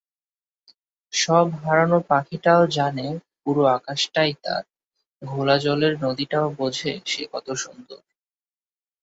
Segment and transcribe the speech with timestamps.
[1.13, 3.07] সব হারানো পাখিটাও জানে
[3.41, 4.63] পুরো আকাশটাই তার,
[5.21, 8.01] ঘোলাজলের নদীটাও বোঝে সে কত সুন্দর!